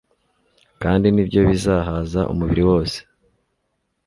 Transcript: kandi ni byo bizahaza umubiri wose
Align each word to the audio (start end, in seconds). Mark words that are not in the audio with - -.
kandi 0.81 1.05
ni 1.09 1.23
byo 1.27 1.41
bizahaza 1.49 2.21
umubiri 2.33 2.61
wose 2.69 2.97